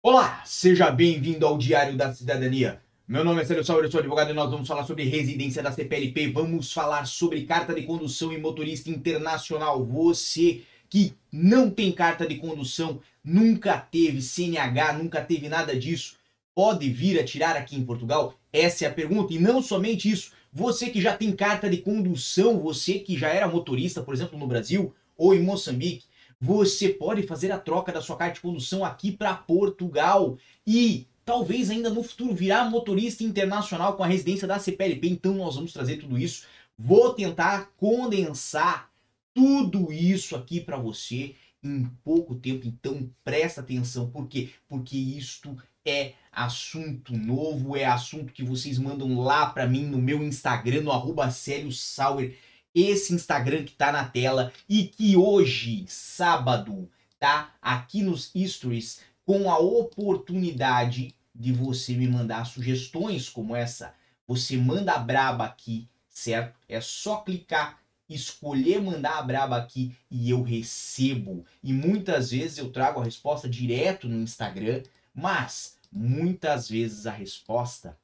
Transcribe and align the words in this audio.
Olá, 0.00 0.44
seja 0.46 0.92
bem-vindo 0.92 1.44
ao 1.44 1.58
Diário 1.58 1.96
da 1.96 2.14
Cidadania. 2.14 2.80
Meu 3.06 3.24
nome 3.24 3.42
é 3.42 3.44
Célio 3.44 3.64
Sauer, 3.64 3.84
eu 3.84 3.90
sou 3.90 3.98
advogado 3.98 4.30
e 4.30 4.32
nós 4.32 4.48
vamos 4.48 4.68
falar 4.68 4.84
sobre 4.84 5.02
residência 5.02 5.60
da 5.60 5.72
CPLP. 5.72 6.28
Vamos 6.28 6.72
falar 6.72 7.04
sobre 7.04 7.42
carta 7.42 7.74
de 7.74 7.82
condução 7.82 8.32
e 8.32 8.38
motorista 8.38 8.88
internacional. 8.88 9.84
Você 9.84 10.62
que 10.88 11.14
não 11.32 11.68
tem 11.68 11.90
carta 11.90 12.28
de 12.28 12.36
condução, 12.36 13.00
nunca 13.24 13.76
teve 13.76 14.22
CNH, 14.22 14.92
nunca 14.92 15.20
teve 15.20 15.48
nada 15.48 15.76
disso, 15.76 16.14
pode 16.54 16.88
vir 16.88 17.18
a 17.18 17.24
tirar 17.24 17.56
aqui 17.56 17.74
em 17.74 17.84
Portugal? 17.84 18.34
Essa 18.52 18.84
é 18.84 18.88
a 18.88 18.94
pergunta. 18.94 19.34
E 19.34 19.40
não 19.40 19.60
somente 19.60 20.08
isso, 20.08 20.30
você 20.52 20.90
que 20.90 21.00
já 21.00 21.16
tem 21.16 21.32
carta 21.32 21.68
de 21.68 21.78
condução, 21.78 22.60
você 22.60 23.00
que 23.00 23.18
já 23.18 23.30
era 23.30 23.48
motorista, 23.48 24.00
por 24.00 24.14
exemplo, 24.14 24.38
no 24.38 24.46
Brasil 24.46 24.94
ou 25.16 25.34
em 25.34 25.42
Moçambique, 25.42 26.04
você 26.40 26.88
pode 26.88 27.22
fazer 27.24 27.50
a 27.50 27.58
troca 27.58 27.92
da 27.92 28.00
sua 28.00 28.16
carta 28.16 28.34
de 28.34 28.40
condução 28.40 28.84
aqui 28.84 29.10
para 29.10 29.34
Portugal 29.34 30.38
e 30.66 31.06
talvez 31.24 31.68
ainda 31.68 31.90
no 31.90 32.02
futuro 32.02 32.34
virar 32.34 32.70
motorista 32.70 33.24
internacional 33.24 33.96
com 33.96 34.04
a 34.04 34.06
residência 34.06 34.46
da 34.46 34.58
CPLP. 34.58 35.08
Então 35.08 35.34
nós 35.34 35.56
vamos 35.56 35.72
trazer 35.72 35.96
tudo 35.96 36.16
isso. 36.16 36.46
Vou 36.78 37.12
tentar 37.12 37.72
condensar 37.76 38.90
tudo 39.34 39.92
isso 39.92 40.36
aqui 40.36 40.60
para 40.60 40.76
você 40.76 41.34
em 41.62 41.84
pouco 42.04 42.34
tempo. 42.36 42.66
Então 42.66 43.10
presta 43.24 43.60
atenção, 43.60 44.08
por 44.10 44.28
quê? 44.28 44.50
Porque 44.68 44.96
isto 44.96 45.56
é 45.84 46.12
assunto 46.30 47.16
novo, 47.16 47.76
é 47.76 47.84
assunto 47.84 48.32
que 48.32 48.44
vocês 48.44 48.78
mandam 48.78 49.20
lá 49.20 49.46
para 49.46 49.66
mim 49.66 49.84
no 49.84 49.98
meu 49.98 50.22
Instagram, 50.22 50.82
no 50.82 50.92
arroba 50.92 51.30
Sauer 51.30 52.36
esse 52.74 53.14
Instagram 53.14 53.64
que 53.64 53.72
tá 53.72 53.90
na 53.92 54.04
tela 54.04 54.52
e 54.68 54.84
que 54.84 55.16
hoje, 55.16 55.84
sábado, 55.88 56.88
tá 57.18 57.54
aqui 57.60 58.02
nos 58.02 58.32
stories 58.34 59.00
com 59.24 59.50
a 59.50 59.58
oportunidade 59.58 61.14
de 61.34 61.52
você 61.52 61.94
me 61.94 62.08
mandar 62.08 62.44
sugestões 62.46 63.28
como 63.28 63.54
essa. 63.54 63.94
Você 64.26 64.56
manda 64.56 64.92
a 64.92 64.98
braba 64.98 65.44
aqui, 65.44 65.88
certo? 66.08 66.58
É 66.68 66.80
só 66.80 67.18
clicar, 67.18 67.78
escolher 68.08 68.80
mandar 68.80 69.18
a 69.18 69.22
braba 69.22 69.56
aqui 69.56 69.94
e 70.10 70.30
eu 70.30 70.42
recebo. 70.42 71.44
E 71.62 71.72
muitas 71.72 72.30
vezes 72.30 72.58
eu 72.58 72.70
trago 72.70 73.00
a 73.00 73.04
resposta 73.04 73.48
direto 73.48 74.08
no 74.08 74.20
Instagram, 74.20 74.82
mas 75.14 75.76
muitas 75.92 76.68
vezes 76.68 77.06
a 77.06 77.12
resposta 77.12 77.96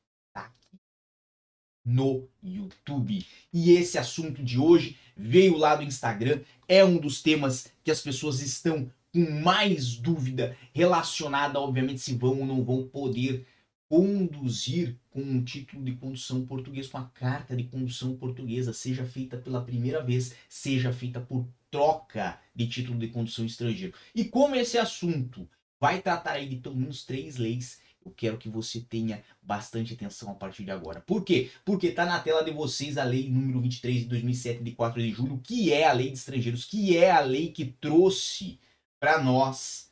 no 1.85 2.27
YouTube. 2.43 3.25
E 3.53 3.73
esse 3.73 3.99
assunto 3.99 4.43
de 4.43 4.59
hoje 4.59 4.97
veio 5.17 5.57
lá 5.57 5.77
do 5.77 5.83
Instagram, 5.83 6.41
é 6.67 6.85
um 6.85 6.97
dos 6.97 7.23
temas 7.23 7.71
que 7.83 7.91
as 7.91 8.01
pessoas 8.01 8.41
estão 8.41 8.91
com 9.13 9.31
mais 9.43 9.97
dúvida 9.97 10.57
relacionada, 10.73 11.61
obviamente, 11.61 12.01
se 12.01 12.15
vão 12.15 12.41
ou 12.41 12.47
não 12.47 12.65
vão 12.65 12.83
poder 12.87 13.47
conduzir 13.89 14.97
com 15.11 15.21
um 15.21 15.45
título 15.45 15.85
de 15.85 15.93
condução 15.93 16.45
português, 16.45 16.89
com 16.89 16.99
a 16.99 17.05
carta 17.05 17.55
de 17.55 17.65
condução 17.65 18.17
portuguesa, 18.17 18.73
seja 18.73 19.05
feita 19.05 19.37
pela 19.37 19.65
primeira 19.65 20.03
vez, 20.03 20.35
seja 20.49 20.93
feita 20.93 21.21
por 21.21 21.47
troca 21.71 22.41
de 22.55 22.67
título 22.67 22.99
de 22.99 23.09
condução 23.09 23.45
estrangeiro. 23.45 23.95
E 24.15 24.25
como 24.25 24.57
esse 24.57 24.79
assunto 24.79 25.49
vai 25.79 26.01
tratar 26.01 26.33
aí 26.33 26.49
de 26.49 26.57
pelo 26.57 26.77
menos 26.77 27.05
três 27.05 27.37
leis, 27.37 27.79
eu 28.05 28.13
quero 28.13 28.39
que 28.39 28.49
você 28.49 28.81
tenha 28.81 29.23
bastante 29.41 29.95
atenção 29.95 30.31
a 30.31 30.35
partir 30.35 30.65
de 30.65 30.71
agora. 30.71 31.01
Por 31.01 31.25
quê? 31.25 31.51
Porque 31.65 31.89
está 31.89 32.05
na 32.05 32.21
tela 32.21 32.43
de 32.43 32.51
vocês 32.51 32.99
a 32.99 33.05
lei 33.05 33.31
número 33.31 33.61
23 33.61 34.01
de 34.01 34.05
2007, 34.07 34.63
de 34.63 34.73
4 34.73 35.03
de 35.03 35.11
julho, 35.11 35.41
que 35.43 35.73
é 35.73 35.87
a 35.87 35.93
lei 35.93 36.09
de 36.09 36.19
estrangeiros, 36.19 36.65
que 36.65 36.97
é 36.97 37.11
a 37.11 37.21
lei 37.21 37.51
que 37.51 37.65
trouxe 37.65 38.59
para 39.01 39.23
nós 39.23 39.91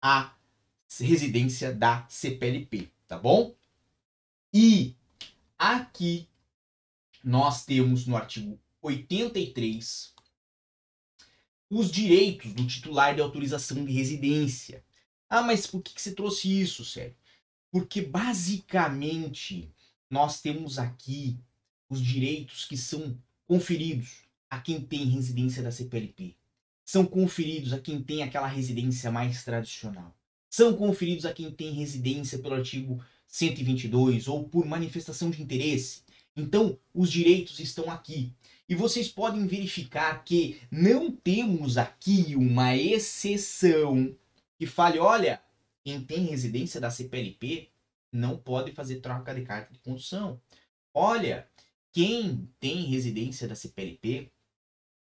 a 0.00 0.34
residência 1.00 1.72
da 1.72 2.06
CPLP, 2.08 2.90
tá 3.08 3.18
bom? 3.18 3.54
E 4.52 4.94
aqui 5.58 6.28
nós 7.22 7.64
temos 7.64 8.06
no 8.06 8.16
artigo 8.16 8.60
83 8.82 10.14
os 11.70 11.90
direitos 11.90 12.52
do 12.52 12.66
titular 12.66 13.14
de 13.14 13.20
autorização 13.20 13.84
de 13.84 13.92
residência. 13.92 14.84
Ah, 15.28 15.42
mas 15.42 15.66
por 15.66 15.82
que, 15.82 15.94
que 15.94 16.00
você 16.00 16.14
trouxe 16.14 16.60
isso, 16.60 16.84
sério? 16.84 17.16
Porque 17.74 18.00
basicamente 18.00 19.68
nós 20.08 20.40
temos 20.40 20.78
aqui 20.78 21.36
os 21.88 22.00
direitos 22.00 22.66
que 22.66 22.76
são 22.76 23.18
conferidos 23.48 24.28
a 24.48 24.60
quem 24.60 24.80
tem 24.80 25.06
residência 25.06 25.60
da 25.60 25.72
CPLP. 25.72 26.36
São 26.84 27.04
conferidos 27.04 27.72
a 27.72 27.80
quem 27.80 28.00
tem 28.00 28.22
aquela 28.22 28.46
residência 28.46 29.10
mais 29.10 29.42
tradicional. 29.42 30.14
São 30.48 30.76
conferidos 30.76 31.26
a 31.26 31.32
quem 31.32 31.50
tem 31.50 31.72
residência 31.72 32.38
pelo 32.38 32.54
artigo 32.54 33.04
122 33.26 34.28
ou 34.28 34.44
por 34.44 34.64
manifestação 34.64 35.28
de 35.28 35.42
interesse. 35.42 36.02
Então, 36.36 36.78
os 36.94 37.10
direitos 37.10 37.58
estão 37.58 37.90
aqui. 37.90 38.32
E 38.68 38.76
vocês 38.76 39.08
podem 39.08 39.48
verificar 39.48 40.22
que 40.22 40.60
não 40.70 41.10
temos 41.10 41.76
aqui 41.76 42.36
uma 42.36 42.76
exceção 42.76 44.14
que 44.56 44.64
fale, 44.64 45.00
olha, 45.00 45.42
quem 45.84 46.02
tem 46.02 46.24
residência 46.24 46.80
da 46.80 46.90
CPLP 46.90 47.68
não 48.10 48.38
pode 48.38 48.72
fazer 48.72 49.00
troca 49.00 49.34
de 49.34 49.42
carta 49.42 49.72
de 49.72 49.78
condução. 49.80 50.40
Olha, 50.94 51.46
quem 51.92 52.48
tem 52.58 52.84
residência 52.86 53.46
da 53.46 53.54
CPLP 53.54 54.32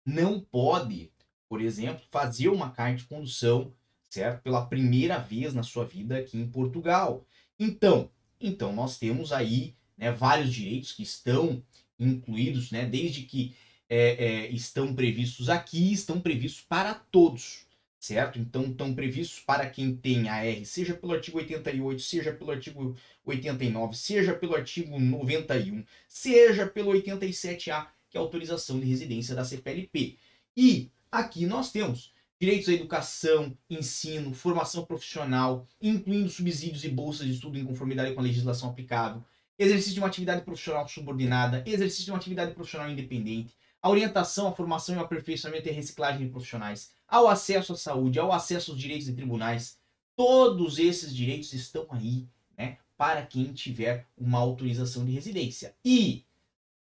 não 0.05 0.39
pode, 0.39 1.11
por 1.49 1.61
exemplo, 1.61 2.01
fazer 2.09 2.47
uma 2.47 2.71
carta 2.71 2.97
de 2.97 3.03
condução, 3.03 3.73
certo? 4.09 4.41
Pela 4.41 4.65
primeira 4.65 5.17
vez 5.19 5.53
na 5.53 5.63
sua 5.63 5.85
vida 5.85 6.17
aqui 6.17 6.37
em 6.37 6.49
Portugal. 6.49 7.25
Então, 7.59 8.09
então 8.39 8.71
nós 8.71 8.97
temos 8.97 9.33
aí 9.33 9.75
né, 9.97 10.11
vários 10.11 10.53
direitos 10.53 10.93
que 10.93 11.03
estão 11.03 11.61
incluídos, 11.99 12.71
né, 12.71 12.85
desde 12.85 13.23
que 13.23 13.55
é, 13.89 14.25
é, 14.25 14.47
estão 14.51 14.95
previstos 14.95 15.49
aqui, 15.49 15.91
estão 15.91 16.19
previstos 16.19 16.61
para 16.61 16.93
todos 16.93 17.65
certo? 18.01 18.39
Então 18.39 18.63
estão 18.63 18.95
previstos 18.95 19.39
para 19.39 19.69
quem 19.69 19.95
tem 19.95 20.27
AR, 20.27 20.65
seja 20.65 20.95
pelo 20.95 21.13
artigo 21.13 21.37
88, 21.37 22.01
seja 22.01 22.33
pelo 22.33 22.49
artigo 22.49 22.95
89, 23.23 23.95
seja 23.95 24.33
pelo 24.33 24.55
artigo 24.55 24.99
91, 24.99 25.85
seja 26.07 26.65
pelo 26.65 26.91
87A, 26.93 27.87
que 28.09 28.17
é 28.17 28.19
a 28.19 28.23
autorização 28.23 28.79
de 28.79 28.87
residência 28.87 29.35
da 29.35 29.45
CPLP. 29.45 30.17
E 30.57 30.89
aqui 31.11 31.45
nós 31.45 31.71
temos 31.71 32.11
direitos 32.39 32.67
à 32.69 32.73
educação, 32.73 33.55
ensino, 33.69 34.33
formação 34.33 34.83
profissional, 34.83 35.67
incluindo 35.79 36.27
subsídios 36.27 36.83
e 36.83 36.89
bolsas 36.89 37.27
de 37.27 37.33
estudo 37.33 37.59
em 37.59 37.63
conformidade 37.63 38.15
com 38.15 38.19
a 38.19 38.23
legislação 38.23 38.71
aplicável, 38.71 39.23
exercício 39.59 39.93
de 39.93 39.99
uma 39.99 40.07
atividade 40.07 40.41
profissional 40.41 40.87
subordinada, 40.87 41.63
exercício 41.67 42.05
de 42.05 42.11
uma 42.11 42.17
atividade 42.17 42.55
profissional 42.55 42.89
independente, 42.89 43.53
a 43.79 43.89
orientação, 43.89 44.47
a 44.47 44.51
formação 44.51 44.95
e 44.95 44.97
o 44.97 45.01
aperfeiçoamento 45.01 45.67
e 45.67 45.71
a 45.71 45.73
reciclagem 45.73 46.25
de 46.25 46.31
profissionais, 46.31 46.91
ao 47.11 47.27
acesso 47.27 47.73
à 47.73 47.77
saúde, 47.77 48.17
ao 48.17 48.31
acesso 48.31 48.71
aos 48.71 48.79
direitos 48.79 49.07
de 49.07 49.13
tribunais. 49.13 49.77
Todos 50.15 50.79
esses 50.79 51.13
direitos 51.13 51.51
estão 51.51 51.85
aí, 51.89 52.25
né, 52.57 52.77
para 52.95 53.25
quem 53.25 53.51
tiver 53.51 54.07
uma 54.17 54.39
autorização 54.39 55.05
de 55.05 55.11
residência. 55.11 55.75
E 55.83 56.25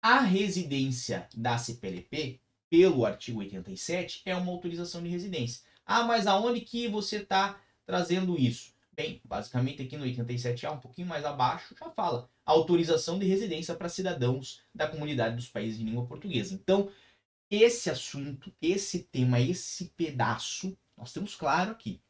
a 0.01 0.21
residência 0.21 1.27
da 1.35 1.57
CPLP, 1.57 2.39
pelo 2.69 3.05
artigo 3.05 3.39
87, 3.39 4.21
é 4.25 4.33
uma 4.33 4.51
autorização 4.51 5.03
de 5.03 5.09
residência. 5.09 5.61
Ah, 5.85 6.03
mas 6.03 6.25
aonde 6.25 6.61
que 6.61 6.87
você 6.87 7.17
está 7.17 7.59
trazendo 7.85 8.39
isso? 8.39 8.71
Bem, 8.93 9.19
basicamente 9.25 9.81
aqui 9.81 9.97
no 9.97 10.05
87A, 10.05 10.71
um 10.71 10.79
pouquinho 10.79 11.07
mais 11.07 11.25
abaixo, 11.25 11.75
já 11.77 11.89
fala 11.89 12.29
autorização 12.45 13.19
de 13.19 13.25
residência 13.25 13.75
para 13.75 13.89
cidadãos 13.89 14.61
da 14.73 14.87
comunidade 14.87 15.35
dos 15.35 15.49
países 15.49 15.79
de 15.79 15.83
língua 15.83 16.05
portuguesa. 16.05 16.53
Então, 16.53 16.89
esse 17.55 17.89
assunto, 17.89 18.51
esse 18.61 18.99
tema, 18.99 19.39
esse 19.39 19.85
pedaço, 19.95 20.77
nós 20.97 21.13
temos 21.13 21.35
claro 21.35 21.71
aqui 21.71 22.01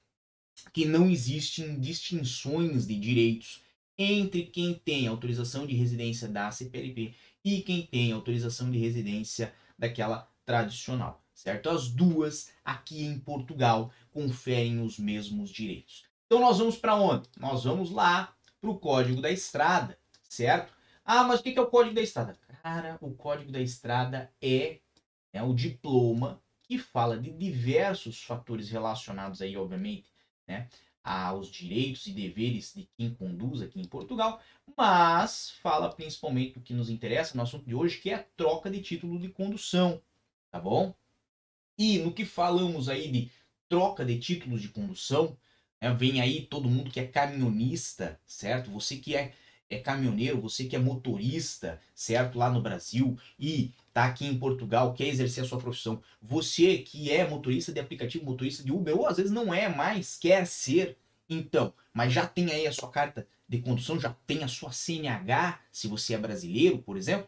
que 0.71 0.85
não 0.85 1.09
existem 1.09 1.79
distinções 1.79 2.87
de 2.87 2.97
direitos 2.97 3.61
entre 3.97 4.43
quem 4.43 4.73
tem 4.73 5.07
autorização 5.07 5.67
de 5.67 5.75
residência 5.75 6.27
da 6.27 6.49
CPLP 6.49 7.13
e 7.43 7.61
quem 7.61 7.85
tem 7.85 8.11
autorização 8.11 8.71
de 8.71 8.77
residência 8.77 9.53
daquela 9.77 10.31
tradicional, 10.45 11.21
certo? 11.33 11.69
As 11.69 11.89
duas 11.89 12.51
aqui 12.63 13.03
em 13.03 13.19
Portugal 13.19 13.91
conferem 14.11 14.81
os 14.81 14.97
mesmos 14.97 15.49
direitos. 15.49 16.05
Então 16.25 16.39
nós 16.39 16.57
vamos 16.57 16.77
para 16.77 16.95
onde? 16.95 17.27
Nós 17.37 17.65
vamos 17.65 17.91
lá 17.91 18.33
para 18.61 18.69
o 18.69 18.79
Código 18.79 19.21
da 19.21 19.29
Estrada, 19.29 19.97
certo? 20.29 20.73
Ah, 21.03 21.23
mas 21.23 21.41
o 21.41 21.43
que 21.43 21.57
é 21.57 21.61
o 21.61 21.67
Código 21.67 21.95
da 21.95 22.01
Estrada? 22.01 22.37
Cara, 22.61 22.97
o 23.01 23.13
Código 23.13 23.51
da 23.51 23.59
Estrada 23.59 24.31
é, 24.41 24.79
é 25.33 25.43
o 25.43 25.53
diploma 25.53 26.41
que 26.63 26.77
fala 26.77 27.19
de 27.19 27.31
diversos 27.31 28.23
fatores 28.23 28.69
relacionados 28.69 29.41
aí, 29.41 29.57
obviamente, 29.57 30.09
né, 30.47 30.69
aos 31.03 31.49
direitos 31.51 32.07
e 32.07 32.13
deveres 32.13 32.73
de 32.73 32.87
quem 32.97 33.13
conduz 33.13 33.61
aqui 33.61 33.79
em 33.81 33.85
Portugal, 33.87 34.41
mas 34.77 35.51
fala 35.61 35.93
principalmente 35.93 36.53
do 36.53 36.61
que 36.61 36.73
nos 36.73 36.89
interessa 36.89 37.35
no 37.35 37.43
assunto 37.43 37.65
de 37.65 37.75
hoje, 37.75 37.99
que 37.99 38.09
é 38.09 38.15
a 38.15 38.23
troca 38.37 38.69
de 38.71 38.81
título 38.81 39.19
de 39.19 39.27
condução, 39.29 40.01
tá 40.51 40.59
bom? 40.59 40.95
E 41.77 41.99
no 41.99 42.13
que 42.13 42.25
falamos 42.25 42.87
aí 42.89 43.11
de 43.11 43.31
troca 43.67 44.05
de 44.05 44.19
títulos 44.19 44.61
de 44.61 44.69
condução, 44.69 45.37
Né? 45.81 45.93
Vem 45.93 46.21
aí 46.21 46.45
todo 46.45 46.69
mundo 46.69 46.91
que 46.91 46.99
é 46.99 47.07
caminhonista, 47.07 48.19
certo? 48.25 48.71
Você 48.71 48.97
que 48.97 49.15
é, 49.15 49.33
é 49.69 49.79
caminhoneiro, 49.79 50.41
você 50.41 50.65
que 50.65 50.75
é 50.75 50.79
motorista, 50.79 51.79
certo? 51.95 52.37
Lá 52.37 52.49
no 52.49 52.61
Brasil 52.61 53.17
e 53.39 53.71
tá 53.93 54.05
aqui 54.05 54.25
em 54.25 54.37
Portugal, 54.37 54.93
quer 54.93 55.07
exercer 55.07 55.43
a 55.43 55.47
sua 55.47 55.59
profissão. 55.59 56.01
Você 56.21 56.79
que 56.79 57.11
é 57.11 57.27
motorista 57.27 57.71
de 57.71 57.79
aplicativo, 57.79 58.25
motorista 58.25 58.63
de 58.63 58.71
Uber, 58.71 58.95
ou 58.95 59.07
às 59.07 59.17
vezes 59.17 59.31
não 59.31 59.53
é, 59.53 59.67
mas 59.67 60.17
quer 60.17 60.45
ser, 60.45 60.97
então, 61.29 61.73
mas 61.93 62.13
já 62.13 62.27
tem 62.27 62.51
aí 62.51 62.67
a 62.67 62.73
sua 62.73 62.89
carta 62.89 63.27
de 63.47 63.59
condução, 63.59 63.99
já 63.99 64.15
tem 64.25 64.43
a 64.43 64.47
sua 64.47 64.71
CNH, 64.71 65.59
se 65.71 65.87
você 65.87 66.13
é 66.13 66.17
brasileiro, 66.17 66.79
por 66.79 66.97
exemplo, 66.97 67.27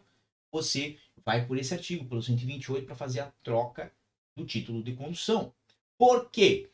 você 0.50 0.96
vai 1.24 1.44
por 1.44 1.58
esse 1.58 1.74
artigo, 1.74 2.04
pelo 2.04 2.22
128, 2.22 2.86
para 2.86 2.94
fazer 2.94 3.20
a 3.20 3.32
troca 3.42 3.92
do 4.34 4.44
título 4.44 4.82
de 4.82 4.94
condução. 4.94 5.52
Por 5.98 6.30
quê? 6.30 6.70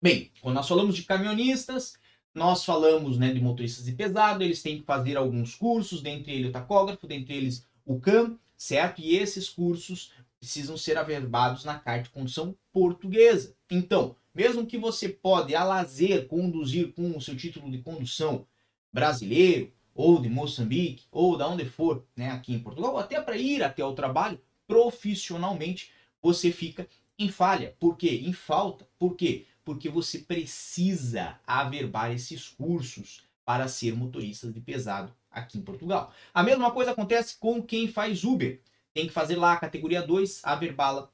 Bem, 0.00 0.30
quando 0.40 0.54
nós 0.54 0.68
falamos 0.68 0.94
de 0.94 1.02
caminhonistas, 1.02 1.98
nós 2.36 2.66
falamos 2.66 3.18
né, 3.18 3.32
de 3.32 3.40
motoristas 3.40 3.86
de 3.86 3.92
pesado, 3.92 4.44
eles 4.44 4.62
têm 4.62 4.78
que 4.78 4.84
fazer 4.84 5.16
alguns 5.16 5.54
cursos, 5.54 6.02
dentre 6.02 6.32
eles 6.32 6.50
o 6.50 6.52
tacógrafo, 6.52 7.06
dentre 7.06 7.34
eles 7.34 7.66
o 7.84 7.98
CAM, 7.98 8.38
certo? 8.54 9.00
E 9.00 9.16
esses 9.16 9.48
cursos 9.48 10.12
precisam 10.38 10.76
ser 10.76 10.98
averbados 10.98 11.64
na 11.64 11.78
carta 11.78 12.04
de 12.04 12.10
condução 12.10 12.54
portuguesa. 12.70 13.56
Então, 13.70 14.14
mesmo 14.34 14.66
que 14.66 14.76
você 14.76 15.08
pode 15.08 15.54
a 15.54 15.64
lazer 15.64 16.28
conduzir 16.28 16.92
com 16.92 17.16
o 17.16 17.20
seu 17.22 17.34
título 17.34 17.70
de 17.70 17.78
condução 17.78 18.46
brasileiro, 18.92 19.72
ou 19.94 20.20
de 20.20 20.28
Moçambique, 20.28 21.06
ou 21.10 21.38
da 21.38 21.48
onde 21.48 21.64
for, 21.64 22.04
né, 22.14 22.28
aqui 22.28 22.52
em 22.52 22.58
Portugal, 22.58 22.98
até 22.98 23.18
para 23.18 23.38
ir 23.38 23.64
até 23.64 23.82
o 23.82 23.94
trabalho 23.94 24.38
profissionalmente, 24.66 25.90
você 26.20 26.52
fica 26.52 26.86
em 27.18 27.30
falha. 27.30 27.74
Por 27.80 27.96
quê? 27.96 28.22
Em 28.26 28.34
falta. 28.34 28.86
Por 28.98 29.16
quê? 29.16 29.46
Porque 29.66 29.88
você 29.88 30.20
precisa 30.20 31.40
averbar 31.44 32.12
esses 32.12 32.48
cursos 32.48 33.24
para 33.44 33.66
ser 33.66 33.96
motorista 33.96 34.48
de 34.52 34.60
pesado 34.60 35.12
aqui 35.28 35.58
em 35.58 35.62
Portugal. 35.62 36.14
A 36.32 36.40
mesma 36.40 36.70
coisa 36.70 36.92
acontece 36.92 37.36
com 37.36 37.60
quem 37.60 37.88
faz 37.88 38.22
Uber. 38.22 38.60
Tem 38.94 39.08
que 39.08 39.12
fazer 39.12 39.34
lá 39.34 39.54
a 39.54 39.56
categoria 39.58 40.00
2, 40.00 40.42
averbá-la, 40.44 41.10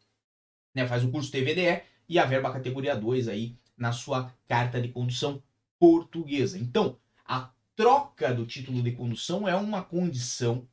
né, 0.75 0.87
faz 0.87 1.02
o 1.02 1.10
curso 1.10 1.32
TVDE 1.32 1.82
e 2.06 2.19
averba 2.19 2.50
a 2.50 2.52
categoria 2.52 2.94
2 2.94 3.26
aí 3.26 3.56
na 3.75 3.90
sua 3.90 4.31
carta 4.46 4.78
de 4.82 4.88
condução 4.88 5.43
portuguesa. 5.78 6.58
Então, 6.58 6.98
a 7.25 7.50
troca 7.75 8.34
do 8.34 8.44
título 8.44 8.82
de 8.82 8.93
condução 8.93 9.48
é 9.48 9.56
uma 9.56 9.82
condição 9.82 10.69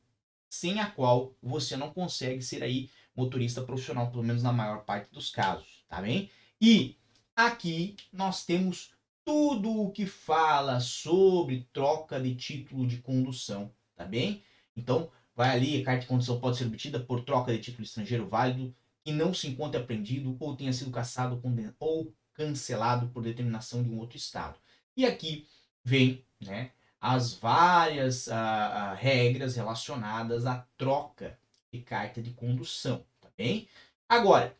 sem 0.50 0.80
a 0.80 0.90
qual 0.90 1.34
você 1.42 1.78
não 1.78 1.90
consegue 1.94 2.42
ser 2.42 2.62
aí 2.62 2.90
motorista 3.16 3.62
profissional, 3.62 4.10
pelo 4.10 4.22
menos 4.22 4.42
na 4.42 4.52
maior 4.52 4.84
parte 4.84 5.10
dos 5.10 5.30
casos, 5.30 5.82
tá 5.88 6.02
bem? 6.02 6.30
E 6.60 6.99
aqui 7.46 7.96
nós 8.12 8.44
temos 8.44 8.92
tudo 9.24 9.82
o 9.82 9.90
que 9.90 10.06
fala 10.06 10.80
sobre 10.80 11.68
troca 11.72 12.20
de 12.20 12.34
título 12.34 12.86
de 12.86 12.98
condução, 12.98 13.72
tá 13.94 14.04
bem? 14.04 14.42
Então, 14.76 15.10
vai 15.34 15.50
ali, 15.50 15.80
a 15.80 15.84
carta 15.84 16.02
de 16.02 16.06
condução 16.06 16.40
pode 16.40 16.56
ser 16.56 16.66
obtida 16.66 16.98
por 16.98 17.24
troca 17.24 17.52
de 17.52 17.60
título 17.60 17.84
estrangeiro 17.84 18.26
válido 18.26 18.74
que 19.04 19.12
não 19.12 19.32
se 19.32 19.48
encontre 19.48 19.80
apreendido 19.80 20.36
ou 20.38 20.56
tenha 20.56 20.72
sido 20.72 20.90
cassado 20.90 21.40
ou 21.78 22.14
cancelado 22.34 23.08
por 23.08 23.22
determinação 23.22 23.82
de 23.82 23.90
um 23.90 23.98
outro 23.98 24.16
estado. 24.16 24.58
E 24.96 25.06
aqui 25.06 25.46
vem, 25.84 26.24
né, 26.40 26.72
as 27.00 27.32
várias 27.32 28.26
uh, 28.26 28.32
uh, 28.32 28.94
regras 28.96 29.56
relacionadas 29.56 30.44
à 30.44 30.66
troca 30.76 31.38
de 31.72 31.80
carta 31.80 32.20
de 32.20 32.30
condução, 32.32 33.04
tá 33.20 33.28
bem? 33.36 33.68
Agora, 34.08 34.54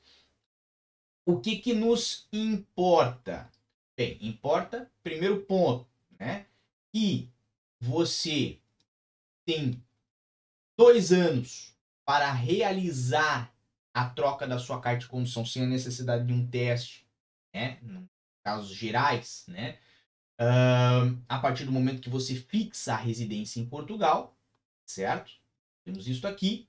o 1.31 1.41
que 1.41 1.57
que 1.57 1.73
nos 1.73 2.27
importa? 2.33 3.51
Bem, 3.97 4.19
importa, 4.21 4.91
primeiro 5.03 5.43
ponto, 5.43 5.87
né? 6.19 6.47
Que 6.93 7.31
você 7.81 8.59
tem 9.45 9.83
dois 10.77 11.13
anos 11.13 11.75
para 12.05 12.33
realizar 12.33 13.55
a 13.93 14.09
troca 14.09 14.47
da 14.47 14.59
sua 14.59 14.81
carta 14.81 15.01
de 15.01 15.09
condução 15.09 15.45
sem 15.45 15.63
a 15.63 15.67
necessidade 15.67 16.27
de 16.27 16.33
um 16.33 16.47
teste, 16.47 17.07
né? 17.55 17.79
Em 17.83 18.09
casos 18.43 18.71
gerais, 18.75 19.45
né? 19.47 19.79
Uh, 20.41 21.21
a 21.29 21.39
partir 21.39 21.65
do 21.65 21.73
momento 21.73 22.01
que 22.01 22.09
você 22.09 22.35
fixa 22.35 22.95
a 22.95 22.97
residência 22.97 23.61
em 23.61 23.67
Portugal, 23.67 24.37
certo? 24.87 25.33
Temos 25.85 26.09
isso 26.09 26.27
aqui. 26.27 26.67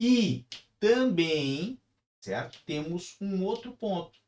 E 0.00 0.44
também, 0.78 1.80
certo? 2.28 2.58
Temos 2.64 3.16
um 3.20 3.44
outro 3.44 3.72
ponto 3.72 4.18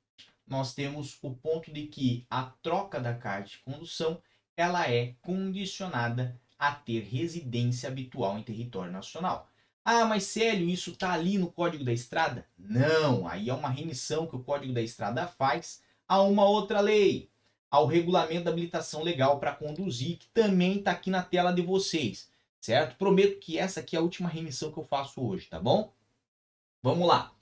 nós 0.51 0.75
temos 0.75 1.17
o 1.23 1.31
ponto 1.31 1.73
de 1.73 1.87
que 1.87 2.27
a 2.29 2.43
troca 2.61 2.99
da 2.99 3.15
carta 3.15 3.51
de 3.51 3.59
condução 3.59 4.21
ela 4.57 4.91
é 4.91 5.15
condicionada 5.23 6.39
a 6.59 6.73
ter 6.73 7.05
residência 7.05 7.89
habitual 7.89 8.37
em 8.37 8.43
território 8.43 8.93
nacional. 8.93 9.49
Ah, 9.85 10.05
mas 10.05 10.25
Célio, 10.25 10.69
isso 10.69 10.91
está 10.91 11.13
ali 11.13 11.39
no 11.39 11.53
Código 11.53 11.85
da 11.85 11.93
Estrada? 11.93 12.47
Não, 12.59 13.27
aí 13.29 13.49
é 13.49 13.55
uma 13.55 13.71
remissão 13.71 14.27
que 14.27 14.35
o 14.35 14.43
Código 14.43 14.73
da 14.73 14.83
Estrada 14.83 15.27
faz 15.27 15.83
a 16.07 16.21
uma 16.21 16.45
outra 16.45 16.81
lei, 16.81 17.31
ao 17.71 17.87
Regulamento 17.87 18.45
da 18.45 18.51
Habilitação 18.51 19.05
Legal 19.05 19.39
para 19.39 19.55
Conduzir, 19.55 20.19
que 20.19 20.27
também 20.35 20.79
está 20.79 20.91
aqui 20.91 21.11
na 21.11 21.23
tela 21.23 21.53
de 21.53 21.63
vocês, 21.63 22.29
certo? 22.61 22.97
Prometo 22.97 23.39
que 23.39 23.57
essa 23.57 23.79
aqui 23.79 23.95
é 23.95 24.01
a 24.01 24.03
última 24.03 24.29
remissão 24.29 24.73
que 24.73 24.79
eu 24.79 24.85
faço 24.85 25.25
hoje, 25.25 25.47
tá 25.47 25.61
bom? 25.61 25.95
Vamos 26.83 27.07
lá. 27.07 27.33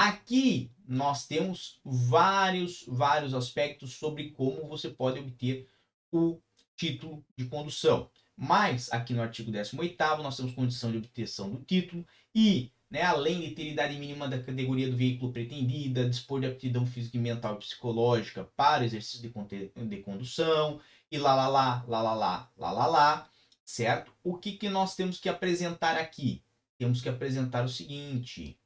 Aqui 0.00 0.72
nós 0.88 1.26
temos 1.26 1.78
vários, 1.84 2.86
vários 2.88 3.34
aspectos 3.34 3.92
sobre 3.92 4.30
como 4.30 4.66
você 4.66 4.88
pode 4.88 5.20
obter 5.20 5.68
o 6.10 6.40
título 6.74 7.22
de 7.36 7.44
condução. 7.44 8.10
Mas 8.34 8.90
aqui 8.90 9.12
no 9.12 9.20
artigo 9.20 9.52
18 9.52 10.22
nós 10.22 10.38
temos 10.38 10.54
condição 10.54 10.90
de 10.90 10.96
obtenção 10.96 11.50
do 11.50 11.60
título 11.60 12.06
e, 12.34 12.72
né, 12.90 13.02
além 13.02 13.42
de 13.42 13.50
ter 13.50 13.70
idade 13.70 13.98
mínima 13.98 14.26
da 14.26 14.42
categoria 14.42 14.90
do 14.90 14.96
veículo 14.96 15.34
pretendida, 15.34 16.08
dispor 16.08 16.40
de 16.40 16.46
aptidão 16.46 16.86
física, 16.86 17.18
mental 17.18 17.56
e 17.56 17.58
psicológica 17.58 18.44
para 18.56 18.86
exercício 18.86 19.20
de, 19.20 19.70
de 19.86 19.96
condução 19.98 20.80
e 21.12 21.18
lá 21.18 21.34
lá 21.34 21.46
lá, 21.46 21.84
lá 21.86 22.00
lá 22.00 22.14
lá, 22.14 22.50
lá 22.56 22.72
lá 22.72 22.86
lá, 22.86 23.30
certo? 23.66 24.10
O 24.24 24.38
que, 24.38 24.52
que 24.52 24.70
nós 24.70 24.96
temos 24.96 25.20
que 25.20 25.28
apresentar 25.28 25.98
aqui? 25.98 26.42
Temos 26.78 27.02
que 27.02 27.08
apresentar 27.10 27.66
o 27.66 27.68
seguinte, 27.68 28.58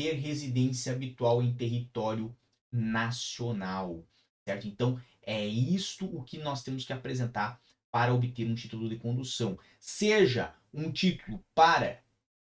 ter 0.00 0.14
residência 0.14 0.94
habitual 0.94 1.42
em 1.42 1.52
território 1.52 2.34
nacional, 2.72 4.02
certo? 4.46 4.66
Então, 4.66 4.98
é 5.22 5.46
isto 5.46 6.06
o 6.06 6.22
que 6.22 6.38
nós 6.38 6.62
temos 6.62 6.86
que 6.86 6.92
apresentar 6.94 7.60
para 7.90 8.14
obter 8.14 8.48
um 8.48 8.54
título 8.54 8.88
de 8.88 8.96
condução. 8.96 9.58
Seja 9.78 10.54
um 10.72 10.90
título 10.90 11.44
para, 11.54 12.02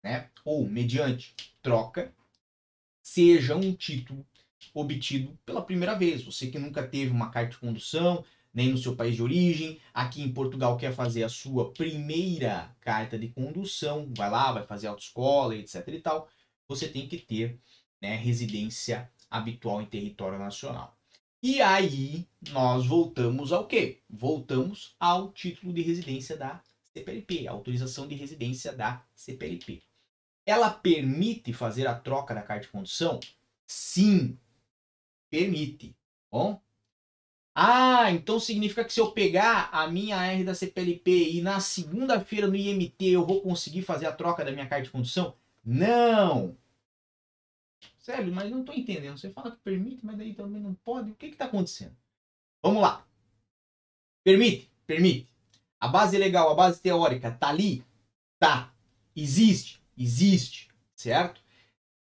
né, 0.02 0.28
ou 0.44 0.68
mediante 0.68 1.36
troca, 1.62 2.12
seja 3.00 3.54
um 3.54 3.72
título 3.72 4.26
obtido 4.74 5.38
pela 5.46 5.62
primeira 5.62 5.94
vez. 5.94 6.24
Você 6.24 6.48
que 6.48 6.58
nunca 6.58 6.84
teve 6.84 7.12
uma 7.12 7.30
carta 7.30 7.50
de 7.50 7.58
condução, 7.58 8.24
nem 8.52 8.72
no 8.72 8.78
seu 8.78 8.96
país 8.96 9.14
de 9.14 9.22
origem, 9.22 9.78
aqui 9.94 10.20
em 10.20 10.32
Portugal 10.32 10.76
quer 10.76 10.92
fazer 10.92 11.22
a 11.22 11.28
sua 11.28 11.72
primeira 11.72 12.74
carta 12.80 13.16
de 13.16 13.28
condução, 13.28 14.10
vai 14.16 14.28
lá, 14.28 14.50
vai 14.50 14.64
fazer 14.64 14.88
autoescola, 14.88 15.54
etc 15.54 15.86
e 15.86 16.00
tal 16.00 16.28
você 16.68 16.88
tem 16.88 17.08
que 17.08 17.18
ter 17.18 17.60
né, 18.00 18.16
residência 18.16 19.10
habitual 19.30 19.80
em 19.80 19.86
território 19.86 20.38
nacional. 20.38 20.96
E 21.42 21.60
aí 21.60 22.26
nós 22.50 22.86
voltamos 22.86 23.52
ao 23.52 23.66
quê? 23.66 24.02
Voltamos 24.08 24.96
ao 24.98 25.32
título 25.32 25.72
de 25.72 25.82
residência 25.82 26.36
da 26.36 26.62
CPLP, 26.92 27.46
autorização 27.46 28.08
de 28.08 28.14
residência 28.14 28.72
da 28.72 29.04
CPLP. 29.14 29.82
Ela 30.44 30.70
permite 30.70 31.52
fazer 31.52 31.86
a 31.86 31.94
troca 31.94 32.34
da 32.34 32.42
carta 32.42 32.66
de 32.66 32.72
condução? 32.72 33.20
Sim, 33.66 34.38
permite. 35.30 35.94
Bom, 36.30 36.60
ah, 37.58 38.10
então 38.10 38.38
significa 38.38 38.84
que 38.84 38.92
se 38.92 39.00
eu 39.00 39.12
pegar 39.12 39.70
a 39.72 39.88
minha 39.88 40.22
R 40.22 40.44
da 40.44 40.54
CPLP 40.54 41.30
e 41.30 41.40
na 41.40 41.58
segunda-feira 41.58 42.46
no 42.46 42.54
IMT 42.54 43.06
eu 43.06 43.24
vou 43.24 43.40
conseguir 43.40 43.80
fazer 43.80 44.04
a 44.04 44.12
troca 44.12 44.44
da 44.44 44.52
minha 44.52 44.66
carta 44.66 44.84
de 44.84 44.90
condução? 44.90 45.34
Não! 45.66 46.56
Sério, 47.98 48.32
mas 48.32 48.48
não 48.48 48.60
estou 48.60 48.72
entendendo. 48.72 49.18
Você 49.18 49.30
fala 49.30 49.50
que 49.50 49.56
permite, 49.58 50.06
mas 50.06 50.16
daí 50.16 50.32
também 50.32 50.62
não 50.62 50.74
pode. 50.74 51.10
O 51.10 51.14
que 51.16 51.26
está 51.26 51.46
acontecendo? 51.46 51.96
Vamos 52.62 52.80
lá. 52.80 53.04
Permite? 54.22 54.70
Permite. 54.86 55.28
A 55.80 55.88
base 55.88 56.16
legal, 56.16 56.48
a 56.48 56.54
base 56.54 56.80
teórica, 56.80 57.32
tá 57.32 57.48
ali? 57.48 57.84
Tá. 58.38 58.72
Existe? 59.14 59.82
Existe. 59.98 60.68
Certo? 60.94 61.42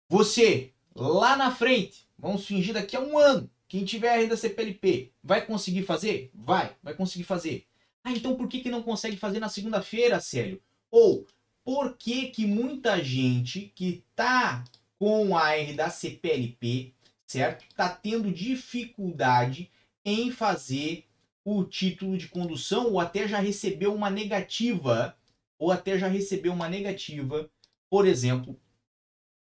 Você, 0.09 0.73
lá 0.93 1.37
na 1.37 1.49
frente, 1.49 2.05
vamos 2.17 2.45
fingir 2.45 2.73
daqui 2.73 2.97
a 2.97 2.99
um 2.99 3.17
ano, 3.17 3.49
quem 3.67 3.85
tiver 3.85 4.09
a 4.09 4.17
renda 4.17 4.35
CPLP, 4.35 5.13
vai 5.23 5.45
conseguir 5.45 5.83
fazer? 5.83 6.29
Vai, 6.33 6.75
vai 6.83 6.93
conseguir 6.93 7.23
fazer. 7.23 7.65
Ah, 8.03 8.11
então 8.11 8.35
por 8.35 8.47
que, 8.49 8.59
que 8.59 8.69
não 8.69 8.83
consegue 8.83 9.15
fazer 9.15 9.39
na 9.39 9.47
segunda-feira, 9.47 10.19
Célio? 10.19 10.61
Ou 10.91 11.25
por 11.63 11.97
que, 11.97 12.27
que 12.27 12.45
muita 12.45 13.03
gente 13.03 13.71
que 13.75 14.03
está 14.09 14.63
com 14.99 15.35
a 15.37 15.55
R 15.55 15.73
da 15.73 15.89
CPLP, 15.89 16.93
certo? 17.25 17.65
Está 17.65 17.89
tendo 17.89 18.31
dificuldade 18.31 19.71
em 20.03 20.31
fazer 20.31 21.05
o 21.45 21.63
título 21.63 22.17
de 22.17 22.27
condução 22.27 22.91
ou 22.91 22.99
até 22.99 23.27
já 23.27 23.39
recebeu 23.39 23.93
uma 23.93 24.09
negativa, 24.09 25.17
ou 25.57 25.71
até 25.71 25.97
já 25.97 26.07
recebeu 26.07 26.53
uma 26.53 26.69
negativa, 26.69 27.49
por 27.89 28.05
exemplo, 28.07 28.59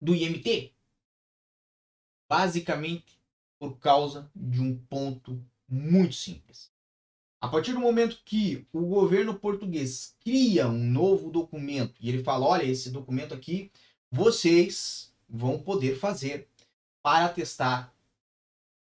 do 0.01 0.15
IMT. 0.15 0.73
Basicamente 2.29 3.17
por 3.59 3.79
causa 3.79 4.29
de 4.35 4.61
um 4.61 4.77
ponto 4.77 5.43
muito 5.67 6.13
simples. 6.13 6.71
A 7.39 7.47
partir 7.47 7.73
do 7.73 7.79
momento 7.79 8.21
que 8.25 8.65
o 8.73 8.81
governo 8.81 9.35
português 9.35 10.15
cria 10.19 10.67
um 10.67 10.83
novo 10.83 11.29
documento 11.29 11.95
e 12.01 12.09
ele 12.09 12.23
fala: 12.23 12.45
olha, 12.45 12.63
esse 12.63 12.89
documento 12.89 13.33
aqui 13.33 13.71
vocês 14.11 15.13
vão 15.29 15.59
poder 15.59 15.97
fazer 15.99 16.47
para 17.03 17.29
testar 17.29 17.93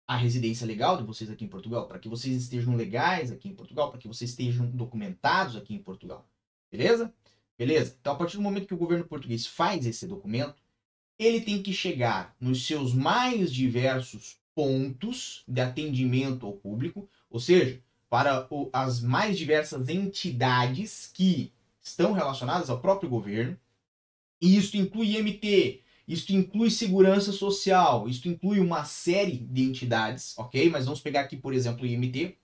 a 0.07 0.17
residência 0.17 0.67
legal 0.67 0.97
de 0.97 1.05
vocês 1.05 1.31
aqui 1.31 1.45
em 1.45 1.49
Portugal, 1.49 1.87
para 1.87 1.99
que 1.99 2.09
vocês 2.09 2.35
estejam 2.35 2.75
legais 2.75 3.31
aqui 3.31 3.49
em 3.49 3.55
Portugal, 3.55 3.91
para 3.91 4.01
que 4.01 4.09
vocês 4.09 4.31
estejam 4.31 4.69
documentados 4.69 5.55
aqui 5.55 5.73
em 5.73 5.79
Portugal. 5.79 6.29
Beleza? 6.69 7.15
Beleza? 7.57 7.97
Então, 8.01 8.15
a 8.15 8.17
partir 8.17 8.37
do 8.37 8.43
momento 8.43 8.67
que 8.67 8.75
o 8.75 8.79
governo 8.79 9.05
português 9.05 9.47
faz 9.47 9.87
esse 9.87 10.09
documento, 10.09 10.61
ele 11.17 11.41
tem 11.41 11.63
que 11.63 11.73
chegar 11.73 12.35
nos 12.41 12.67
seus 12.67 12.93
mais 12.93 13.53
diversos 13.53 14.41
pontos 14.55 15.45
de 15.47 15.61
atendimento 15.61 16.45
ao 16.45 16.55
público, 16.55 17.09
ou 17.31 17.39
seja, 17.39 17.81
para 18.11 18.47
o, 18.51 18.69
as 18.73 19.01
mais 19.01 19.39
diversas 19.39 19.89
entidades 19.89 21.11
que 21.15 21.53
estão 21.81 22.13
relacionadas 22.13 22.69
ao 22.69 22.81
próprio 22.81 23.09
governo. 23.09 23.57
E 24.43 24.57
isso 24.57 24.77
inclui 24.77 25.17
IMT, 25.17 25.83
isso 26.09 26.33
inclui 26.33 26.71
segurança 26.71 27.31
social, 27.31 28.09
isso 28.09 28.29
inclui 28.29 28.59
uma 28.59 28.85
série 28.85 29.37
de 29.37 29.63
entidades, 29.63 30.37
ok? 30.37 30.69
Mas 30.69 30.87
vamos 30.87 31.01
pegar 31.01 31.21
aqui, 31.21 31.37
por 31.37 31.55
exemplo, 31.55 31.85
o 31.85 31.87
IMT 31.87 32.37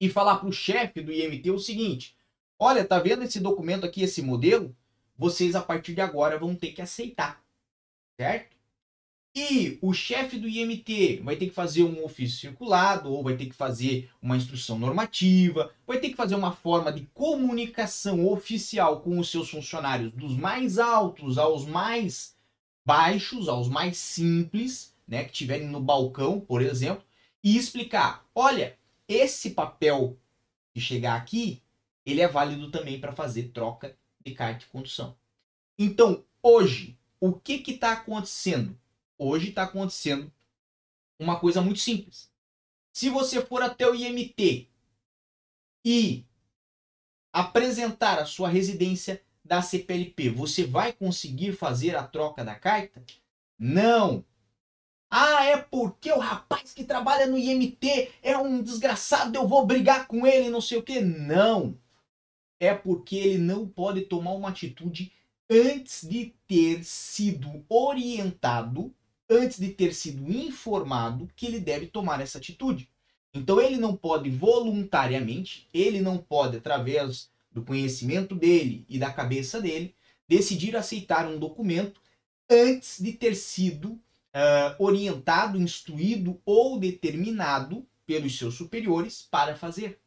e 0.00 0.08
falar 0.08 0.38
para 0.38 0.48
o 0.48 0.52
chefe 0.52 1.02
do 1.02 1.12
IMT 1.12 1.50
o 1.50 1.58
seguinte: 1.58 2.16
olha, 2.58 2.84
tá 2.84 2.98
vendo 2.98 3.22
esse 3.22 3.38
documento 3.38 3.84
aqui, 3.84 4.02
esse 4.02 4.22
modelo? 4.22 4.74
Vocês 5.18 5.54
a 5.54 5.62
partir 5.62 5.94
de 5.94 6.00
agora 6.00 6.38
vão 6.38 6.54
ter 6.54 6.72
que 6.72 6.80
aceitar, 6.80 7.42
certo? 8.18 8.55
E 9.38 9.78
o 9.82 9.92
chefe 9.92 10.38
do 10.38 10.48
IMT 10.48 11.20
vai 11.22 11.36
ter 11.36 11.48
que 11.48 11.54
fazer 11.54 11.84
um 11.84 12.02
ofício 12.02 12.38
circulado, 12.38 13.12
ou 13.12 13.22
vai 13.22 13.36
ter 13.36 13.44
que 13.44 13.54
fazer 13.54 14.08
uma 14.22 14.34
instrução 14.34 14.78
normativa, 14.78 15.74
vai 15.86 16.00
ter 16.00 16.08
que 16.08 16.16
fazer 16.16 16.34
uma 16.34 16.52
forma 16.52 16.90
de 16.90 17.02
comunicação 17.12 18.26
oficial 18.26 19.02
com 19.02 19.18
os 19.18 19.30
seus 19.30 19.50
funcionários, 19.50 20.10
dos 20.14 20.34
mais 20.34 20.78
altos 20.78 21.36
aos 21.36 21.66
mais 21.66 22.34
baixos, 22.82 23.46
aos 23.46 23.68
mais 23.68 23.98
simples, 23.98 24.94
né, 25.06 25.24
que 25.24 25.32
tiverem 25.32 25.68
no 25.68 25.80
balcão, 25.80 26.40
por 26.40 26.62
exemplo, 26.62 27.04
e 27.44 27.58
explicar: 27.58 28.24
olha, 28.34 28.78
esse 29.06 29.50
papel 29.50 30.16
que 30.72 30.80
chegar 30.80 31.14
aqui, 31.14 31.60
ele 32.06 32.22
é 32.22 32.28
válido 32.28 32.70
também 32.70 32.98
para 32.98 33.12
fazer 33.12 33.50
troca 33.52 33.94
de 34.24 34.32
carta 34.32 34.60
de 34.60 34.66
condução. 34.66 35.14
Então, 35.78 36.24
hoje, 36.42 36.96
o 37.20 37.34
que 37.34 37.62
está 37.70 37.92
acontecendo? 37.92 38.74
Hoje 39.18 39.48
está 39.48 39.62
acontecendo 39.62 40.32
uma 41.18 41.38
coisa 41.40 41.62
muito 41.62 41.80
simples. 41.80 42.30
Se 42.92 43.08
você 43.08 43.44
for 43.44 43.62
até 43.62 43.88
o 43.88 43.94
IMT 43.94 44.68
e 45.84 46.24
apresentar 47.32 48.18
a 48.18 48.26
sua 48.26 48.48
residência 48.48 49.22
da 49.44 49.62
CPLP, 49.62 50.30
você 50.30 50.64
vai 50.64 50.92
conseguir 50.92 51.52
fazer 51.52 51.96
a 51.96 52.06
troca 52.06 52.44
da 52.44 52.54
carta? 52.54 53.04
Não. 53.58 54.24
Ah, 55.10 55.44
é 55.44 55.56
porque 55.56 56.10
o 56.10 56.18
rapaz 56.18 56.72
que 56.72 56.84
trabalha 56.84 57.26
no 57.26 57.38
IMT 57.38 58.12
é 58.22 58.36
um 58.36 58.62
desgraçado, 58.62 59.36
eu 59.36 59.46
vou 59.46 59.64
brigar 59.64 60.06
com 60.06 60.26
ele, 60.26 60.50
não 60.50 60.60
sei 60.60 60.78
o 60.78 60.82
que. 60.82 61.00
Não. 61.00 61.78
É 62.58 62.74
porque 62.74 63.16
ele 63.16 63.38
não 63.38 63.68
pode 63.68 64.02
tomar 64.02 64.32
uma 64.32 64.48
atitude 64.48 65.12
antes 65.48 66.06
de 66.06 66.34
ter 66.46 66.84
sido 66.84 67.64
orientado 67.68 68.94
antes 69.28 69.58
de 69.58 69.68
ter 69.68 69.94
sido 69.94 70.30
informado 70.30 71.28
que 71.34 71.46
ele 71.46 71.58
deve 71.60 71.86
tomar 71.86 72.20
essa 72.20 72.38
atitude. 72.38 72.88
Então 73.34 73.60
ele 73.60 73.76
não 73.76 73.94
pode 73.94 74.30
voluntariamente, 74.30 75.68
ele 75.72 76.00
não 76.00 76.18
pode, 76.18 76.56
através 76.56 77.30
do 77.50 77.62
conhecimento 77.62 78.34
dele 78.34 78.84
e 78.88 78.98
da 78.98 79.12
cabeça 79.12 79.60
dele, 79.60 79.94
decidir 80.28 80.76
aceitar 80.76 81.26
um 81.26 81.38
documento 81.38 82.00
antes 82.50 83.00
de 83.00 83.12
ter 83.12 83.34
sido 83.34 83.92
uh, 83.92 84.74
orientado, 84.78 85.60
instruído 85.60 86.40
ou 86.44 86.78
determinado 86.78 87.86
pelos 88.04 88.36
seus 88.38 88.54
superiores 88.54 89.26
para 89.30 89.56
fazer. 89.56 90.00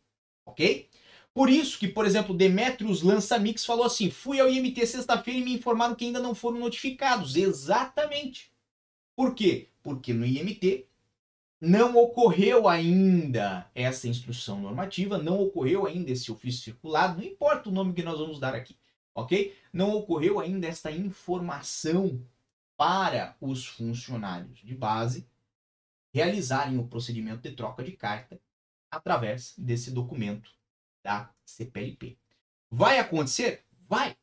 Ok? 0.45 0.89
Por 1.33 1.49
isso 1.49 1.77
que, 1.77 1.87
por 1.87 2.05
exemplo, 2.05 2.35
Demetrius 2.35 3.01
Lançamix 3.01 3.65
falou 3.65 3.85
assim: 3.85 4.09
fui 4.09 4.39
ao 4.39 4.49
IMT 4.49 4.85
sexta-feira 4.85 5.39
e 5.39 5.43
me 5.43 5.53
informaram 5.53 5.95
que 5.95 6.05
ainda 6.05 6.19
não 6.19 6.33
foram 6.33 6.59
notificados. 6.59 7.35
Exatamente. 7.35 8.48
Por 9.19 9.35
quê? 9.35 9.67
Porque 9.83 10.13
no 10.13 10.25
IMT 10.25 10.87
não 11.59 11.97
ocorreu 11.97 12.69
ainda 12.69 13.69
essa 13.75 14.07
instrução 14.07 14.61
normativa, 14.61 15.17
não 15.17 15.41
ocorreu 15.41 15.85
ainda 15.85 16.09
esse 16.09 16.31
ofício 16.31 16.63
circulado, 16.63 17.17
não 17.17 17.27
importa 17.27 17.67
o 17.67 17.71
nome 17.73 17.93
que 17.93 18.01
nós 18.01 18.17
vamos 18.17 18.39
dar 18.39 18.55
aqui, 18.55 18.77
ok? 19.13 19.53
Não 19.73 19.93
ocorreu 19.93 20.39
ainda 20.39 20.67
esta 20.67 20.89
informação 20.89 22.25
para 22.77 23.35
os 23.41 23.67
funcionários 23.67 24.59
de 24.59 24.73
base 24.73 25.27
realizarem 26.13 26.77
o 26.77 26.87
procedimento 26.87 27.41
de 27.41 27.53
troca 27.53 27.83
de 27.83 27.91
carta 27.91 28.39
através 28.89 29.53
desse 29.57 29.91
documento 29.91 30.49
da 31.03 31.29
CPLP. 31.43 32.17
Vai 32.71 32.99
acontecer? 32.99 33.65
Vai. 33.85 34.15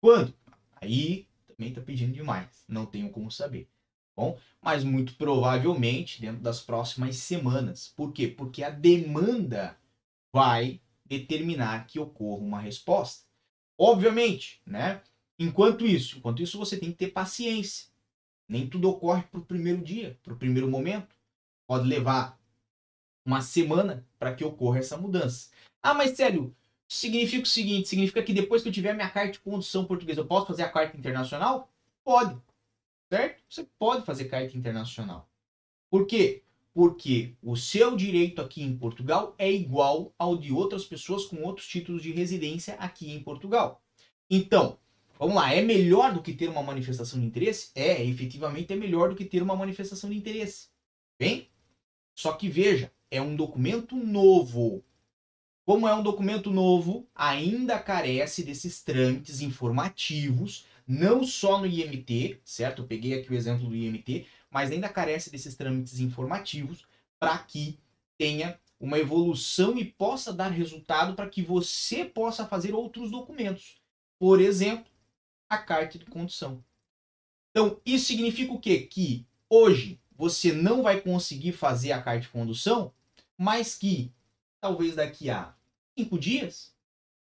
Quando? 0.00 0.34
Aí 0.80 1.28
também 1.46 1.68
está 1.68 1.82
pedindo 1.82 2.14
demais. 2.14 2.64
Não 2.66 2.86
tenho 2.86 3.10
como 3.10 3.30
saber 3.30 3.68
bom? 4.20 4.38
Mas 4.60 4.84
muito 4.84 5.14
provavelmente 5.14 6.20
dentro 6.20 6.42
das 6.42 6.60
próximas 6.60 7.16
semanas. 7.16 7.92
Por 7.96 8.12
quê? 8.12 8.28
Porque 8.28 8.62
a 8.62 8.68
demanda 8.68 9.78
vai 10.32 10.80
determinar 11.06 11.86
que 11.86 11.98
ocorra 11.98 12.42
uma 12.42 12.60
resposta. 12.60 13.24
Obviamente, 13.78 14.60
né? 14.66 15.00
Enquanto 15.38 15.86
isso, 15.86 16.18
enquanto 16.18 16.42
isso 16.42 16.58
você 16.58 16.76
tem 16.76 16.90
que 16.90 16.98
ter 16.98 17.08
paciência. 17.08 17.88
Nem 18.46 18.68
tudo 18.68 18.90
ocorre 18.90 19.22
para 19.22 19.40
o 19.40 19.44
primeiro 19.44 19.82
dia, 19.82 20.18
para 20.22 20.34
o 20.34 20.36
primeiro 20.36 20.68
momento. 20.68 21.16
Pode 21.66 21.88
levar 21.88 22.38
uma 23.24 23.40
semana 23.40 24.06
para 24.18 24.34
que 24.34 24.44
ocorra 24.44 24.80
essa 24.80 24.98
mudança. 24.98 25.50
Ah, 25.82 25.94
mas 25.94 26.16
sério, 26.16 26.54
significa 26.86 27.44
o 27.44 27.48
seguinte: 27.48 27.88
significa 27.88 28.22
que 28.22 28.34
depois 28.34 28.62
que 28.62 28.68
eu 28.68 28.72
tiver 28.72 28.92
minha 28.92 29.08
carta 29.08 29.32
de 29.32 29.40
condução 29.40 29.86
portuguesa, 29.86 30.20
eu 30.20 30.26
posso 30.26 30.48
fazer 30.48 30.64
a 30.64 30.68
carta 30.68 30.96
internacional? 30.96 31.72
Pode 32.04 32.38
certo? 33.10 33.42
Você 33.48 33.66
pode 33.78 34.06
fazer 34.06 34.26
carta 34.26 34.56
internacional. 34.56 35.28
Por 35.90 36.06
quê? 36.06 36.44
Porque 36.72 37.34
o 37.42 37.56
seu 37.56 37.96
direito 37.96 38.40
aqui 38.40 38.62
em 38.62 38.76
Portugal 38.76 39.34
é 39.36 39.50
igual 39.50 40.14
ao 40.16 40.36
de 40.36 40.52
outras 40.52 40.84
pessoas 40.84 41.24
com 41.24 41.42
outros 41.42 41.66
títulos 41.66 42.02
de 42.02 42.12
residência 42.12 42.74
aqui 42.74 43.10
em 43.10 43.20
Portugal. 43.20 43.82
Então, 44.30 44.78
vamos 45.18 45.34
lá, 45.34 45.52
é 45.52 45.60
melhor 45.60 46.14
do 46.14 46.22
que 46.22 46.32
ter 46.32 46.48
uma 46.48 46.62
manifestação 46.62 47.18
de 47.18 47.26
interesse? 47.26 47.72
É, 47.74 48.04
efetivamente 48.04 48.72
é 48.72 48.76
melhor 48.76 49.08
do 49.08 49.16
que 49.16 49.24
ter 49.24 49.42
uma 49.42 49.56
manifestação 49.56 50.08
de 50.08 50.16
interesse. 50.16 50.68
Bem? 51.18 51.48
Só 52.14 52.32
que 52.32 52.48
veja, 52.48 52.92
é 53.10 53.20
um 53.20 53.34
documento 53.34 53.96
novo. 53.96 54.84
Como 55.66 55.88
é 55.88 55.94
um 55.94 56.02
documento 56.02 56.50
novo, 56.50 57.08
ainda 57.14 57.78
carece 57.78 58.44
desses 58.44 58.82
trâmites 58.82 59.40
informativos 59.40 60.64
não 60.90 61.22
só 61.22 61.60
no 61.60 61.68
IMT, 61.68 62.40
certo? 62.44 62.82
Eu 62.82 62.86
peguei 62.88 63.14
aqui 63.14 63.30
o 63.30 63.36
exemplo 63.36 63.68
do 63.68 63.76
IMT, 63.76 64.26
mas 64.50 64.72
ainda 64.72 64.88
carece 64.88 65.30
desses 65.30 65.54
trâmites 65.54 66.00
informativos 66.00 66.84
para 67.16 67.38
que 67.38 67.78
tenha 68.18 68.58
uma 68.80 68.98
evolução 68.98 69.78
e 69.78 69.84
possa 69.84 70.32
dar 70.32 70.48
resultado 70.48 71.14
para 71.14 71.28
que 71.28 71.42
você 71.42 72.04
possa 72.04 72.44
fazer 72.44 72.74
outros 72.74 73.08
documentos. 73.08 73.76
Por 74.18 74.40
exemplo, 74.40 74.90
a 75.48 75.58
carta 75.58 75.96
de 75.96 76.06
condução. 76.06 76.64
Então, 77.52 77.80
isso 77.86 78.06
significa 78.06 78.52
o 78.52 78.58
quê? 78.58 78.80
Que 78.80 79.24
hoje 79.48 80.00
você 80.16 80.52
não 80.52 80.82
vai 80.82 81.00
conseguir 81.00 81.52
fazer 81.52 81.92
a 81.92 82.02
carta 82.02 82.22
de 82.22 82.28
condução, 82.30 82.92
mas 83.38 83.76
que 83.76 84.12
talvez 84.60 84.96
daqui 84.96 85.30
a 85.30 85.54
cinco 85.96 86.18
dias 86.18 86.74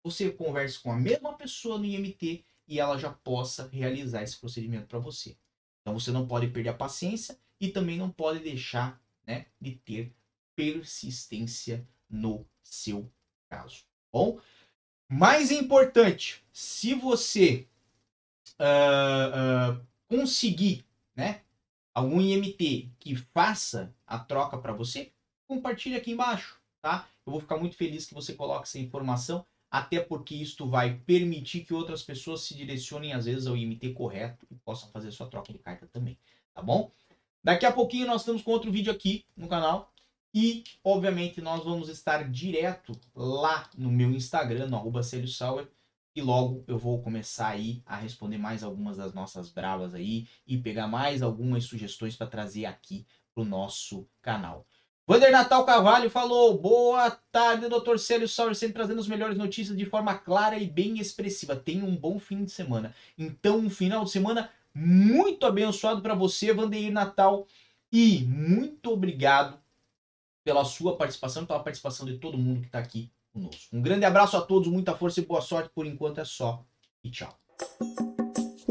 você 0.01 0.31
converse 0.31 0.79
com 0.79 0.93
a 0.93 0.97
mesma 0.97 1.33
pessoa 1.33 1.77
no 1.77 1.83
IMT 1.83 2.45
e 2.69 2.79
ela 2.79 2.99
já 2.99 3.11
possa 3.11 3.67
realizar 3.73 4.21
esse 4.21 4.37
procedimento 4.37 4.85
para 4.85 4.99
você. 4.99 5.35
Então 5.81 5.99
você 5.99 6.11
não 6.11 6.27
pode 6.27 6.47
perder 6.47 6.69
a 6.69 6.73
paciência 6.73 7.35
e 7.59 7.67
também 7.67 7.97
não 7.97 8.11
pode 8.11 8.39
deixar 8.39 9.01
né, 9.25 9.47
de 9.59 9.71
ter 9.71 10.13
persistência 10.55 11.85
no 12.07 12.45
seu 12.61 13.11
caso. 13.49 13.83
Bom, 14.13 14.39
mais 15.09 15.49
importante, 15.49 16.43
se 16.53 16.93
você 16.93 17.67
uh, 18.59 19.73
uh, 19.73 19.87
conseguir 20.07 20.85
né, 21.15 21.41
algum 21.91 22.21
IMT 22.21 22.91
que 22.99 23.15
faça 23.33 23.91
a 24.05 24.19
troca 24.19 24.59
para 24.59 24.73
você, 24.73 25.11
compartilhe 25.47 25.95
aqui 25.95 26.11
embaixo. 26.11 26.59
tá? 26.81 27.07
Eu 27.25 27.31
vou 27.31 27.41
ficar 27.41 27.57
muito 27.57 27.75
feliz 27.75 28.05
que 28.05 28.13
você 28.13 28.33
coloque 28.33 28.67
essa 28.67 28.77
informação, 28.77 29.43
até 29.69 29.99
porque 29.99 30.35
isto 30.35 30.67
vai 30.67 30.95
permitir 31.05 31.61
que 31.61 31.73
outras 31.73 32.03
pessoas 32.03 32.41
se 32.41 32.55
direcionem 32.55 33.13
às 33.13 33.25
vezes 33.25 33.47
ao 33.47 33.55
IMT 33.55 33.93
correto 33.93 34.47
e 34.49 34.55
possam 34.55 34.89
fazer 34.89 35.11
sua 35.11 35.27
troca 35.27 35.51
de 35.51 35.59
carta 35.59 35.87
também, 35.87 36.17
tá 36.53 36.61
bom? 36.61 36.91
Daqui 37.43 37.65
a 37.65 37.71
pouquinho 37.71 38.07
nós 38.07 38.21
estamos 38.21 38.41
com 38.41 38.51
outro 38.51 38.71
vídeo 38.71 38.91
aqui 38.91 39.25
no 39.35 39.47
canal 39.47 39.93
e, 40.33 40.63
obviamente, 40.83 41.41
nós 41.41 41.63
vamos 41.63 41.89
estar 41.89 42.29
direto 42.29 42.91
lá 43.15 43.69
no 43.77 43.89
meu 43.89 44.11
Instagram, 44.11 44.67
no 44.67 44.77
arroba 44.77 45.01
e 46.15 46.21
logo 46.21 46.63
eu 46.67 46.77
vou 46.77 47.01
começar 47.01 47.49
aí 47.49 47.81
a 47.85 47.95
responder 47.95 48.37
mais 48.37 48.63
algumas 48.63 48.97
das 48.97 49.13
nossas 49.13 49.49
bravas 49.49 49.93
aí 49.93 50.27
e 50.45 50.57
pegar 50.57 50.87
mais 50.87 51.21
algumas 51.21 51.63
sugestões 51.63 52.15
para 52.15 52.27
trazer 52.27 52.65
aqui 52.65 53.05
pro 53.33 53.45
nosso 53.45 54.07
canal. 54.21 54.65
Vander 55.09 55.31
Natal 55.31 55.65
Carvalho 55.65 56.07
falou: 56.07 56.55
Boa 56.55 57.09
tarde, 57.31 57.67
Dr. 57.67 57.97
Célio 57.97 58.27
Sauer, 58.27 58.53
sempre 58.53 58.75
trazendo 58.75 58.99
as 58.99 59.07
melhores 59.07 59.35
notícias 59.35 59.75
de 59.75 59.83
forma 59.83 60.13
clara 60.13 60.59
e 60.59 60.67
bem 60.67 60.99
expressiva. 60.99 61.55
Tenha 61.55 61.83
um 61.83 61.95
bom 61.95 62.19
fim 62.19 62.43
de 62.43 62.51
semana. 62.51 62.93
Então, 63.17 63.57
um 63.57 63.71
final 63.71 64.05
de 64.05 64.11
semana 64.11 64.51
muito 64.71 65.47
abençoado 65.47 65.99
para 66.03 66.13
você, 66.13 66.53
Vandeir 66.53 66.91
Natal. 66.91 67.47
E 67.91 68.19
muito 68.25 68.91
obrigado 68.91 69.57
pela 70.43 70.63
sua 70.63 70.95
participação 70.95 71.43
pela 71.43 71.63
participação 71.63 72.05
de 72.05 72.19
todo 72.19 72.37
mundo 72.37 72.59
que 72.59 72.67
está 72.67 72.77
aqui 72.77 73.09
conosco. 73.33 73.75
Um 73.75 73.81
grande 73.81 74.05
abraço 74.05 74.37
a 74.37 74.41
todos, 74.41 74.67
muita 74.67 74.93
força 74.93 75.19
e 75.21 75.25
boa 75.25 75.41
sorte. 75.41 75.71
Por 75.73 75.87
enquanto 75.87 76.19
é 76.19 76.25
só. 76.25 76.63
E 77.03 77.09
tchau. 77.09 77.35